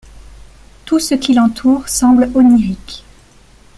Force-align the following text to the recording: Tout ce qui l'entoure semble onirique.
Tout 0.85 0.97
ce 0.99 1.13
qui 1.13 1.35
l'entoure 1.35 1.87
semble 1.87 2.31
onirique. 2.33 3.03